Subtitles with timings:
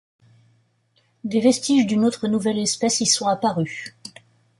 [1.23, 3.93] Des vestiges d’une autre nouvelle espèce y sont apparus.